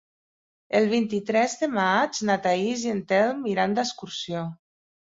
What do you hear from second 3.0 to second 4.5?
Telm iran d'excursió.